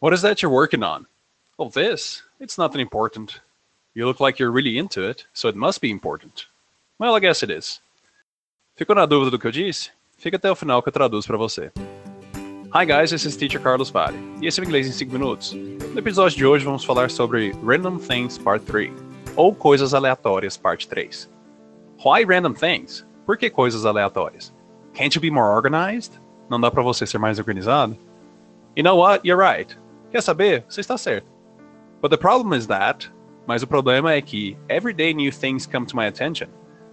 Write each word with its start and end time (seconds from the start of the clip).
What 0.00 0.12
is 0.12 0.22
that 0.22 0.40
you're 0.40 0.52
working 0.52 0.84
on? 0.84 1.06
Oh, 1.58 1.70
this? 1.70 2.22
It's 2.38 2.56
nothing 2.56 2.80
important. 2.80 3.40
You 3.94 4.06
look 4.06 4.20
like 4.20 4.38
you're 4.38 4.52
really 4.52 4.78
into 4.78 5.02
it, 5.02 5.26
so 5.32 5.48
it 5.48 5.56
must 5.56 5.80
be 5.80 5.90
important. 5.90 6.46
Well, 7.00 7.16
I 7.16 7.18
guess 7.18 7.42
it 7.42 7.50
is. 7.50 7.80
Ficou 8.76 8.94
na 8.94 9.06
dúvida 9.06 9.32
do 9.32 9.40
que 9.40 9.48
eu 9.48 9.50
disse? 9.50 9.90
Fica 10.16 10.36
até 10.36 10.48
o 10.48 10.54
final 10.54 10.80
que 10.84 10.88
eu 10.88 10.92
traduzo 10.92 11.26
para 11.26 11.36
você. 11.36 11.72
Hi 12.72 12.84
guys, 12.84 13.10
this 13.10 13.24
is 13.24 13.36
Teacher 13.36 13.60
Carlos 13.60 13.90
Vale, 13.90 14.16
e 14.40 14.46
esse 14.46 14.60
é 14.60 14.62
o 14.62 14.66
Inglês 14.66 14.86
em 14.86 14.92
5 14.92 15.12
Minutos. 15.12 15.52
No 15.52 15.98
episódio 15.98 16.38
de 16.38 16.46
hoje 16.46 16.64
vamos 16.64 16.84
falar 16.84 17.10
sobre 17.10 17.50
Random 17.64 17.98
Things 17.98 18.38
Part 18.38 18.64
3, 18.66 18.92
ou 19.34 19.52
Coisas 19.52 19.94
Aleatórias 19.94 20.56
Parte 20.56 20.86
3. 20.86 21.28
Why 22.04 22.24
random 22.24 22.52
things? 22.52 23.04
Por 23.26 23.36
que 23.36 23.50
coisas 23.50 23.84
aleatórias? 23.84 24.54
Can't 24.94 25.16
you 25.16 25.20
be 25.20 25.28
more 25.28 25.52
organized? 25.52 26.20
Não 26.48 26.60
dá 26.60 26.70
para 26.70 26.84
você 26.84 27.04
ser 27.04 27.18
mais 27.18 27.40
organizado? 27.40 27.98
You 28.76 28.84
know 28.84 28.96
what? 28.96 29.26
You're 29.26 29.44
right. 29.44 29.76
Quer 30.10 30.22
saber? 30.22 30.64
Você 30.68 30.80
está 30.80 30.96
certo. 30.96 31.26
But 32.00 32.10
the 32.10 32.16
problem 32.16 32.56
is 32.56 32.66
that, 32.66 33.10
mas 33.46 33.62
o 33.62 33.66
problema 33.66 34.12
é 34.12 34.22
que 34.22 34.56
everyday 34.68 35.12
new 35.12 35.30
things 35.30 35.66
come 35.66 35.86
to 35.86 35.96
my 35.96 36.06
attention. 36.06 36.48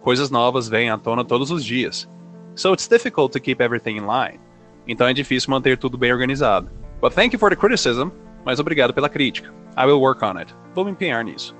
Coisas 0.00 0.30
novas 0.30 0.68
vêm 0.68 0.90
à 0.90 0.98
tona 0.98 1.24
todos 1.24 1.50
os 1.50 1.64
dias. 1.64 2.08
So 2.54 2.72
it's 2.72 2.88
difficult 2.88 3.32
to 3.32 3.40
keep 3.40 3.62
everything 3.62 3.96
in 3.96 4.06
line. 4.06 4.40
Então 4.86 5.06
é 5.06 5.12
difícil 5.12 5.50
manter 5.50 5.78
tudo 5.78 5.96
bem 5.96 6.12
organizado. 6.12 6.70
But 7.00 7.14
thank 7.14 7.32
you 7.32 7.38
for 7.38 7.50
the 7.50 7.56
criticism, 7.56 8.10
mas 8.44 8.58
obrigado 8.58 8.92
pela 8.92 9.08
crítica. 9.08 9.52
I 9.76 9.86
will 9.86 10.00
work 10.00 10.24
on 10.24 10.38
it. 10.38 10.52
Vou 10.74 10.84
me 10.84 10.90
empenhar 10.90 11.24
nisso. 11.24 11.54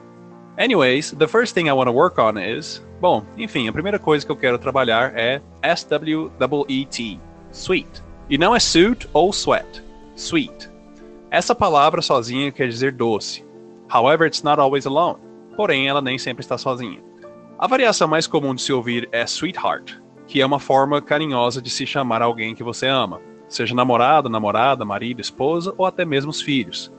Anyways, 0.58 1.12
the 1.12 1.28
first 1.28 1.54
thing 1.54 1.68
I 1.68 1.72
want 1.72 1.88
to 1.88 1.92
work 1.92 2.18
on 2.18 2.36
is. 2.36 2.82
Bom, 3.00 3.24
enfim, 3.36 3.68
a 3.68 3.72
primeira 3.72 3.98
coisa 3.98 4.26
que 4.26 4.32
eu 4.32 4.36
quero 4.36 4.58
trabalhar 4.58 5.12
é 5.16 5.40
S-W-E-E-T. 5.62 7.20
Sweet. 7.52 8.02
E 8.28 8.36
não 8.36 8.56
é 8.56 8.58
suit 8.58 9.08
ou 9.12 9.32
sweat. 9.32 9.84
Sweet. 10.16 10.68
Essa 11.30 11.54
palavra 11.54 12.00
sozinha 12.00 12.50
quer 12.50 12.68
dizer 12.68 12.92
doce. 12.92 13.44
However, 13.92 14.26
it's 14.26 14.42
not 14.42 14.58
always 14.58 14.86
alone. 14.86 15.18
Porém, 15.56 15.86
ela 15.86 16.00
nem 16.00 16.16
sempre 16.16 16.42
está 16.42 16.56
sozinha. 16.56 17.02
A 17.58 17.66
variação 17.66 18.08
mais 18.08 18.26
comum 18.26 18.54
de 18.54 18.62
se 18.62 18.72
ouvir 18.72 19.08
é 19.12 19.26
sweetheart, 19.26 19.98
que 20.26 20.40
é 20.40 20.46
uma 20.46 20.58
forma 20.58 21.02
carinhosa 21.02 21.60
de 21.60 21.68
se 21.68 21.84
chamar 21.84 22.22
alguém 22.22 22.54
que 22.54 22.62
você 22.62 22.86
ama, 22.86 23.20
seja 23.46 23.74
namorado, 23.74 24.30
namorada, 24.30 24.86
marido, 24.86 25.20
esposa 25.20 25.74
ou 25.76 25.84
até 25.84 26.02
mesmo 26.02 26.30
os 26.30 26.40
filhos. 26.40 26.90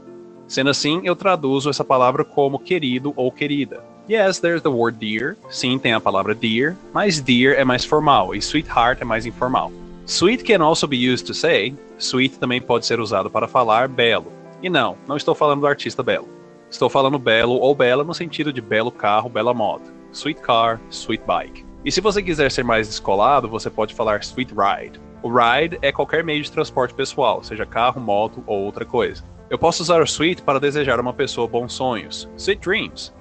Sendo 0.48 0.70
assim, 0.70 1.02
eu 1.04 1.16
traduzo 1.16 1.70
essa 1.70 1.84
palavra 1.84 2.24
como 2.24 2.60
querido 2.60 3.14
ou 3.16 3.32
querida. 3.32 3.84
Yes, 4.08 4.40
there's 4.40 4.62
the 4.62 4.70
word 4.70 4.98
dear. 5.00 5.38
Sim, 5.50 5.80
tem 5.80 5.94
a 5.94 6.00
palavra 6.00 6.36
dear, 6.36 6.76
mas 6.94 7.20
dear 7.20 7.58
é 7.58 7.64
mais 7.64 7.86
formal 7.86 8.36
e 8.36 8.40
sweetheart 8.40 9.02
é 9.02 9.06
mais 9.06 9.26
informal. 9.26 9.72
Sweet 10.10 10.44
can 10.44 10.60
also 10.60 10.88
be 10.88 10.98
used 10.98 11.28
to 11.28 11.36
say. 11.36 11.76
Sweet 12.00 12.40
também 12.40 12.60
pode 12.60 12.84
ser 12.84 13.00
usado 13.00 13.30
para 13.30 13.48
falar 13.48 13.88
belo. 13.88 14.34
E 14.60 14.68
não, 14.68 14.98
não 15.08 15.16
estou 15.16 15.36
falando 15.36 15.60
do 15.60 15.68
artista 15.68 16.02
belo. 16.02 16.28
Estou 16.68 16.90
falando 16.90 17.20
belo 17.20 17.54
ou 17.60 17.76
bela 17.76 18.04
no 18.04 18.12
sentido 18.12 18.52
de 18.52 18.60
belo 18.60 18.92
carro, 18.92 19.30
bela 19.30 19.54
moto. 19.54 19.94
Sweet 20.12 20.42
car, 20.42 20.82
sweet 20.90 21.24
bike. 21.28 21.64
E 21.86 21.92
se 21.92 22.02
você 22.02 22.24
quiser 22.24 22.50
ser 22.50 22.64
mais 22.64 22.88
descolado, 22.88 23.48
você 23.48 23.70
pode 23.70 23.94
falar 23.94 24.20
sweet 24.22 24.52
ride. 24.52 25.00
O 25.22 25.30
ride 25.30 25.78
é 25.84 25.92
qualquer 25.92 26.24
meio 26.24 26.42
de 26.42 26.52
transporte 26.52 26.96
pessoal, 26.96 27.44
seja 27.44 27.68
carro, 27.68 28.02
moto 28.02 28.44
ou 28.48 28.62
outra 28.62 28.86
coisa. 28.86 29.24
Eu 29.48 29.60
posso 29.60 29.84
usar 29.84 30.02
o 30.02 30.06
sweet 30.06 30.42
para 30.42 30.60
desejar 30.60 31.00
uma 31.00 31.14
pessoa 31.14 31.48
bons 31.48 31.72
sonhos. 31.72 32.28
Sweet 32.36 32.62
dreams. 32.62 33.14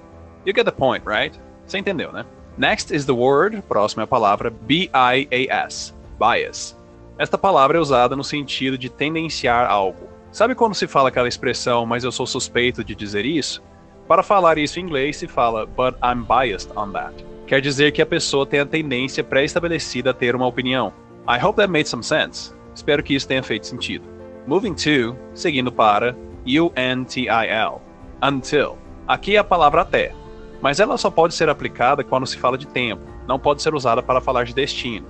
You 0.43 0.55
get 0.55 0.65
the 0.65 0.71
point, 0.71 1.05
right? 1.05 1.39
Você 1.67 1.77
entendeu, 1.77 2.11
né? 2.11 2.25
Next 2.57 2.91
is 2.91 3.05
the 3.05 3.11
word, 3.11 3.61
próxima 3.69 4.01
é 4.01 4.05
a 4.05 4.07
palavra 4.07 4.49
B-I-A-S, 4.49 5.93
bias. 6.17 6.78
Esta 7.19 7.37
palavra 7.37 7.77
é 7.77 7.81
usada 7.81 8.15
no 8.15 8.23
sentido 8.23 8.77
de 8.77 8.89
tendenciar 8.89 9.69
algo. 9.69 10.07
Sabe 10.31 10.55
quando 10.55 10.73
se 10.73 10.87
fala 10.87 11.09
aquela 11.09 11.27
expressão, 11.27 11.85
mas 11.85 12.05
eu 12.05 12.13
sou 12.13 12.25
suspeito 12.25 12.81
de 12.81 12.95
dizer 12.95 13.25
isso? 13.25 13.61
Para 14.07 14.23
falar 14.23 14.57
isso 14.57 14.79
em 14.79 14.83
inglês 14.83 15.17
se 15.17 15.27
fala, 15.27 15.65
but 15.65 15.95
I'm 16.01 16.23
biased 16.23 16.71
on 16.77 16.93
that. 16.93 17.13
Quer 17.45 17.59
dizer 17.59 17.91
que 17.91 18.01
a 18.01 18.05
pessoa 18.05 18.45
tem 18.45 18.61
a 18.61 18.65
tendência 18.65 19.21
pré-estabelecida 19.21 20.11
a 20.11 20.13
ter 20.13 20.33
uma 20.33 20.47
opinião. 20.47 20.93
I 21.27 21.43
hope 21.43 21.57
that 21.57 21.69
made 21.69 21.89
some 21.89 22.01
sense. 22.01 22.53
Espero 22.73 23.03
que 23.03 23.13
isso 23.13 23.27
tenha 23.27 23.43
feito 23.43 23.67
sentido. 23.67 24.07
Moving 24.47 24.75
to, 24.75 25.17
seguindo 25.33 25.73
para 25.73 26.15
U-N-T-I-L, 26.45 27.81
until. 28.23 28.77
Aqui 29.05 29.35
é 29.35 29.39
a 29.39 29.43
palavra 29.43 29.81
até, 29.81 30.13
mas 30.61 30.79
ela 30.79 30.97
só 30.97 31.11
pode 31.11 31.33
ser 31.33 31.49
aplicada 31.49 32.01
quando 32.01 32.25
se 32.25 32.37
fala 32.37 32.57
de 32.57 32.65
tempo, 32.65 33.03
não 33.27 33.37
pode 33.37 33.61
ser 33.61 33.75
usada 33.75 34.01
para 34.01 34.21
falar 34.21 34.45
de 34.45 34.53
destino. 34.53 35.05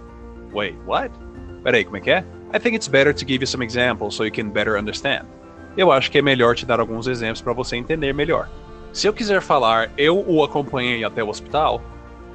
Wait, 0.51 0.75
what? 0.87 1.11
Peraí, 1.63 1.83
como 1.83 1.97
é 1.97 2.01
que 2.01 2.11
é? 2.11 2.23
I 2.53 2.59
think 2.59 2.75
it's 2.75 2.87
better 2.87 3.13
to 3.13 3.19
give 3.19 3.41
you 3.41 3.47
some 3.47 3.63
examples 3.63 4.15
so 4.15 4.23
you 4.23 4.31
can 4.31 4.49
better 4.49 4.77
understand. 4.77 5.25
Eu 5.77 5.91
acho 5.91 6.09
que 6.09 6.17
é 6.17 6.21
melhor 6.21 6.55
te 6.55 6.65
dar 6.65 6.79
alguns 6.79 7.07
exemplos 7.07 7.41
para 7.41 7.53
você 7.53 7.75
entender 7.75 8.13
melhor. 8.13 8.49
Se 8.91 9.07
eu 9.07 9.13
quiser 9.13 9.41
falar 9.41 9.91
eu 9.97 10.23
o 10.27 10.43
acompanhei 10.43 11.03
até 11.03 11.23
o 11.23 11.29
hospital, 11.29 11.81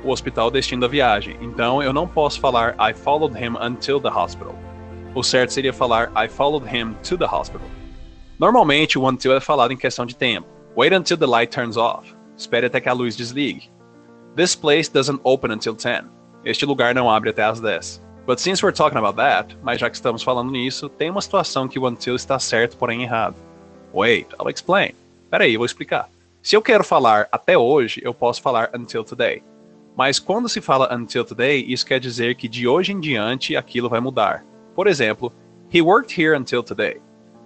o 0.04 0.10
hospital 0.10 0.50
destino 0.50 0.82
da 0.82 0.88
viagem, 0.88 1.36
então 1.40 1.82
eu 1.82 1.92
não 1.92 2.06
posso 2.06 2.38
falar 2.38 2.76
I 2.78 2.92
followed 2.94 3.36
him 3.36 3.56
until 3.60 4.00
the 4.00 4.08
hospital. 4.08 4.54
O 5.14 5.22
certo 5.22 5.52
seria 5.52 5.72
falar 5.72 6.12
I 6.16 6.28
followed 6.28 6.66
him 6.66 6.94
to 7.08 7.16
the 7.16 7.24
hospital. 7.24 7.66
Normalmente, 8.38 8.98
o 8.98 9.08
until 9.08 9.32
é 9.34 9.41
falado 9.41 9.72
em 9.72 9.76
questão 9.76 10.04
de 10.04 10.16
tempo. 10.16 10.46
Wait 10.76 10.92
until 10.92 11.16
the 11.16 11.26
light 11.26 11.52
turns 11.52 11.76
off. 11.76 12.14
Espere 12.36 12.66
até 12.66 12.80
que 12.80 12.88
a 12.88 12.92
luz 12.92 13.16
desligue. 13.16 13.70
This 14.34 14.56
place 14.56 14.91
doesn't 14.91 15.20
open 15.22 15.52
until 15.52 15.74
10. 15.74 16.06
Este 16.44 16.66
lugar 16.66 16.94
não 16.94 17.08
abre 17.08 17.30
até 17.30 17.44
às 17.44 17.60
10. 17.60 18.03
But 18.26 18.40
since 18.40 18.62
we're 18.62 18.74
talking 18.74 18.98
about 18.98 19.16
that, 19.16 19.54
mas 19.62 19.78
já 19.78 19.90
que 19.90 19.96
estamos 19.96 20.22
falando 20.22 20.50
nisso, 20.50 20.88
tem 20.88 21.10
uma 21.10 21.20
situação 21.20 21.68
que 21.68 21.78
o 21.78 21.86
until 21.86 22.16
está 22.16 22.38
certo, 22.38 22.76
porém 22.76 23.02
errado. 23.02 23.36
Wait, 23.92 24.28
I'll 24.40 24.48
explain. 24.48 24.92
Peraí, 25.30 25.54
eu 25.54 25.58
vou 25.58 25.66
explicar. 25.66 26.08
Se 26.42 26.56
eu 26.56 26.62
quero 26.62 26.82
falar 26.82 27.28
até 27.30 27.56
hoje, 27.56 28.00
eu 28.02 28.14
posso 28.14 28.40
falar 28.40 28.70
until 28.74 29.04
today. 29.04 29.42
Mas 29.96 30.18
quando 30.18 30.48
se 30.48 30.60
fala 30.60 30.94
until 30.94 31.24
today, 31.24 31.64
isso 31.68 31.86
quer 31.86 32.00
dizer 32.00 32.34
que 32.34 32.48
de 32.48 32.66
hoje 32.66 32.92
em 32.92 33.00
diante 33.00 33.56
aquilo 33.56 33.88
vai 33.88 34.00
mudar. 34.00 34.44
Por 34.74 34.86
exemplo, 34.86 35.32
he 35.72 35.82
worked 35.82 36.20
here 36.20 36.36
until 36.36 36.62
today. 36.62 37.00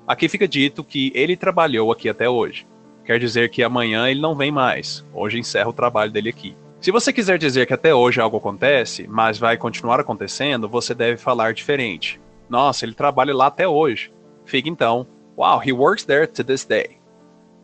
Aqui 0.06 0.28
fica 0.28 0.48
dito 0.48 0.82
que 0.82 1.12
ele 1.14 1.36
trabalhou 1.36 1.92
aqui 1.92 2.08
até 2.08 2.28
hoje. 2.28 2.66
Quer 3.04 3.18
dizer 3.18 3.50
que 3.50 3.62
amanhã 3.62 4.08
ele 4.08 4.20
não 4.20 4.34
vem 4.34 4.50
mais. 4.50 5.04
Hoje 5.12 5.38
encerra 5.38 5.68
o 5.68 5.72
trabalho 5.72 6.10
dele 6.10 6.28
aqui. 6.28 6.56
Se 6.80 6.92
você 6.92 7.12
quiser 7.12 7.38
dizer 7.38 7.66
que 7.66 7.74
até 7.74 7.92
hoje 7.92 8.20
algo 8.20 8.36
acontece, 8.36 9.06
mas 9.08 9.36
vai 9.36 9.56
continuar 9.56 9.98
acontecendo, 9.98 10.68
você 10.68 10.94
deve 10.94 11.16
falar 11.16 11.52
diferente. 11.52 12.20
Nossa, 12.48 12.84
ele 12.84 12.94
trabalha 12.94 13.34
lá 13.34 13.46
até 13.46 13.66
hoje. 13.66 14.12
Fica 14.44 14.68
então, 14.68 15.06
wow, 15.36 15.60
he 15.62 15.72
works 15.72 16.04
there 16.04 16.26
to 16.26 16.44
this 16.44 16.64
day. 16.64 16.98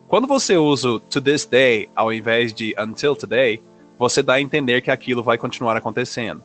Quando 0.07 0.27
você 0.27 0.57
usa 0.57 0.89
o 0.89 0.99
to 0.99 1.21
this 1.21 1.45
day 1.45 1.89
ao 1.95 2.11
invés 2.11 2.53
de 2.53 2.75
until 2.77 3.15
today, 3.15 3.63
você 3.97 4.21
dá 4.21 4.33
a 4.33 4.41
entender 4.41 4.81
que 4.81 4.91
aquilo 4.91 5.23
vai 5.23 5.37
continuar 5.37 5.77
acontecendo. 5.77 6.43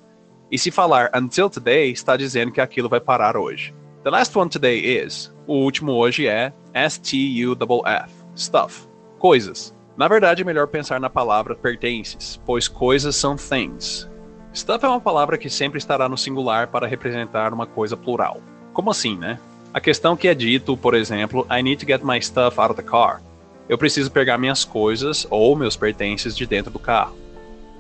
E 0.51 0.57
se 0.57 0.71
falar 0.71 1.11
until 1.15 1.51
today, 1.51 1.91
está 1.91 2.17
dizendo 2.17 2.53
que 2.53 2.61
aquilo 2.61 2.89
vai 2.89 3.01
parar 3.01 3.37
hoje. 3.37 3.75
The 4.05 4.11
last 4.11 4.37
one 4.39 4.49
today 4.49 5.05
is. 5.05 5.35
O 5.47 5.57
último 5.57 5.93
hoje 5.93 6.27
é 6.27 6.53
S-T-U-F-F. 6.73 8.15
Stuff. 8.37 8.89
Coisas. 9.19 9.75
Na 10.01 10.09
verdade, 10.09 10.41
é 10.41 10.45
melhor 10.47 10.67
pensar 10.67 10.99
na 10.99 11.11
palavra 11.11 11.55
pertences, 11.55 12.41
pois 12.47 12.67
coisas 12.67 13.15
são 13.15 13.37
things. 13.37 14.09
Stuff 14.55 14.83
é 14.83 14.89
uma 14.89 14.99
palavra 14.99 15.37
que 15.37 15.51
sempre 15.51 15.77
estará 15.77 16.09
no 16.09 16.17
singular 16.17 16.69
para 16.69 16.87
representar 16.87 17.53
uma 17.53 17.67
coisa 17.67 17.99
plural. 17.99 18.41
Como 18.73 18.91
assim, 18.91 19.15
né? 19.15 19.39
A 19.75 19.79
questão 19.79 20.17
que 20.17 20.27
é 20.27 20.35
dito, 20.35 20.75
por 20.75 20.95
exemplo, 20.95 21.47
I 21.51 21.63
need 21.63 21.85
to 21.85 21.87
get 21.87 22.03
my 22.03 22.19
stuff 22.19 22.59
out 22.59 22.71
of 22.73 22.83
the 22.83 22.89
car. 22.89 23.21
Eu 23.69 23.77
preciso 23.77 24.11
pegar 24.11 24.39
minhas 24.39 24.65
coisas 24.65 25.27
ou 25.29 25.55
meus 25.55 25.77
pertences 25.77 26.35
de 26.35 26.47
dentro 26.47 26.71
do 26.71 26.79
carro. 26.79 27.15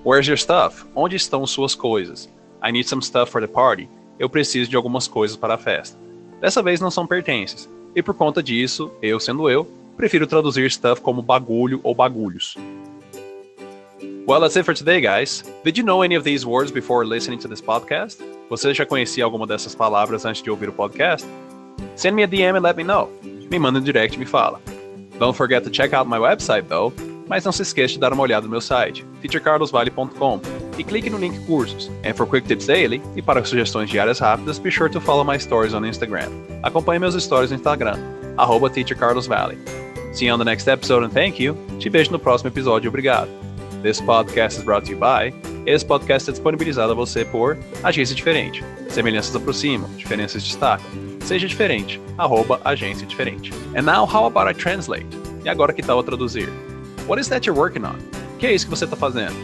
Where's 0.04 0.28
your 0.28 0.36
stuff? 0.36 0.84
Onde 0.94 1.16
estão 1.16 1.46
suas 1.46 1.74
coisas? 1.74 2.28
I 2.62 2.70
need 2.70 2.86
some 2.86 3.00
stuff 3.00 3.32
for 3.32 3.40
the 3.40 3.48
party. 3.48 3.88
Eu 4.18 4.28
preciso 4.28 4.68
de 4.68 4.76
algumas 4.76 5.08
coisas 5.08 5.38
para 5.38 5.54
a 5.54 5.58
festa. 5.58 5.96
Dessa 6.38 6.62
vez 6.62 6.82
não 6.82 6.90
são 6.90 7.06
pertences. 7.06 7.66
E 7.96 8.02
por 8.02 8.12
conta 8.12 8.42
disso, 8.42 8.92
eu 9.00 9.18
sendo 9.18 9.48
eu, 9.48 9.66
prefiro 9.96 10.26
traduzir 10.26 10.70
stuff 10.70 11.00
como 11.00 11.22
bagulho 11.22 11.80
ou 11.82 11.94
bagulhos. 11.94 12.56
Well, 14.26 14.40
that's 14.40 14.56
it 14.56 14.64
for 14.64 14.74
today, 14.74 15.00
guys. 15.00 15.42
Did 15.64 15.76
you 15.76 15.84
know 15.84 16.02
any 16.02 16.14
of 16.14 16.24
these 16.24 16.46
words 16.46 16.70
before 16.70 17.04
listening 17.04 17.40
to 17.40 17.48
this 17.48 17.60
podcast? 17.60 18.22
Você 18.48 18.72
já 18.72 18.86
conhecia 18.86 19.24
alguma 19.24 19.46
dessas 19.46 19.74
palavras 19.74 20.24
antes 20.24 20.42
de 20.42 20.50
ouvir 20.50 20.68
o 20.68 20.72
podcast? 20.72 21.26
Send 21.96 22.14
me 22.14 22.22
a 22.22 22.26
DM 22.26 22.56
and 22.56 22.62
let 22.62 22.76
me 22.76 22.84
know. 22.84 23.08
Me 23.50 23.58
manda 23.58 23.80
um 23.80 23.82
direct 23.82 24.16
e 24.16 24.18
me 24.18 24.26
fala. 24.26 24.60
Don't 25.18 25.36
forget 25.36 25.64
to 25.64 25.70
check 25.70 25.92
out 25.92 26.08
my 26.08 26.18
website, 26.18 26.68
though. 26.68 26.92
Mas 27.28 27.44
não 27.44 27.52
se 27.52 27.62
esqueça 27.62 27.94
de 27.94 28.00
dar 28.00 28.12
uma 28.12 28.22
olhada 28.22 28.44
no 28.46 28.50
meu 28.50 28.60
site, 28.60 29.06
teachercarlosvale.com, 29.22 30.40
e 30.76 30.82
clique 30.82 31.08
no 31.08 31.18
link 31.18 31.38
cursos. 31.46 31.88
And 32.04 32.14
for 32.14 32.26
quick 32.26 32.48
tips 32.48 32.66
daily, 32.66 33.00
e 33.14 33.22
para 33.22 33.44
sugestões 33.44 33.88
diárias 33.88 34.18
rápidas, 34.18 34.58
be 34.58 34.70
sure 34.70 34.90
to 34.90 35.00
follow 35.00 35.24
my 35.24 35.38
stories 35.38 35.72
on 35.72 35.82
Instagram. 35.82 36.30
Acompanhe 36.62 36.98
meus 36.98 37.14
stories 37.22 37.50
no 37.50 37.56
Instagram, 37.56 37.98
teachercarlosvale. 38.72 39.79
See 40.12 40.26
you 40.26 40.32
on 40.32 40.38
the 40.38 40.44
next 40.44 40.66
episode 40.66 41.04
and 41.04 41.12
thank 41.12 41.38
you. 41.38 41.56
Te 41.78 41.88
vejo 41.88 42.10
no 42.10 42.18
próximo 42.18 42.48
episódio 42.48 42.88
obrigado. 42.88 43.28
This 43.82 44.00
podcast 44.00 44.58
is 44.58 44.64
brought 44.64 44.84
to 44.86 44.92
you 44.92 44.98
by. 44.98 45.32
Esse 45.66 45.84
podcast 45.84 46.28
é 46.28 46.32
disponibilizado 46.32 46.92
a 46.92 46.94
você 46.94 47.24
por 47.24 47.56
Agência 47.84 48.14
Diferente. 48.14 48.64
Semelhanças 48.88 49.36
aproximam, 49.36 49.88
diferenças 49.96 50.42
destacam. 50.42 50.84
Seja 51.20 51.46
diferente. 51.46 52.00
Arroba 52.18 52.60
agência 52.64 53.06
diferente. 53.06 53.52
And 53.76 53.82
now 53.82 54.04
how 54.04 54.26
about 54.26 54.50
I 54.50 54.54
translate? 54.54 55.06
E 55.44 55.48
agora 55.48 55.72
que 55.72 55.82
tal 55.82 55.98
eu 55.98 56.02
traduzir? 56.02 56.48
What 57.06 57.20
is 57.20 57.28
that 57.28 57.46
you're 57.46 57.58
working 57.58 57.84
on? 57.84 57.96
Que 58.38 58.48
é 58.48 58.52
isso 58.52 58.66
que 58.66 58.70
você 58.70 58.86
está 58.86 58.96
fazendo? 58.96 59.36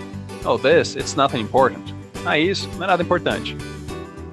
Oh, 0.45 0.59
this, 0.59 0.97
it's 0.97 1.15
nothing 1.15 1.41
important. 1.41 1.95
Ah, 2.25 2.39
isso, 2.39 2.69
não 2.77 2.85
é 2.85 2.87
nada 2.89 3.03
importante. 3.05 3.57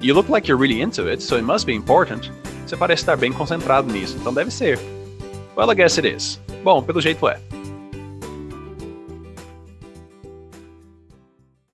You 0.00 0.14
look 0.14 0.28
like 0.28 0.50
you're 0.50 0.60
really 0.60 0.82
into 0.82 1.08
it, 1.08 1.22
so 1.22 1.36
it 1.36 1.44
must 1.44 1.64
be 1.64 1.74
important. 1.74 2.32
Você 2.66 2.76
parece 2.76 3.02
estar 3.02 3.16
bem 3.16 3.32
concentrado 3.32 3.90
nisso, 3.92 4.16
então 4.20 4.34
deve 4.34 4.50
ser. 4.50 4.80
Well, 5.56 5.70
I 5.70 5.74
guess 5.74 5.98
it 5.98 6.04
is. 6.04 6.40
Bom, 6.64 6.82
pelo 6.82 7.00
jeito 7.00 7.28
é. 7.28 7.38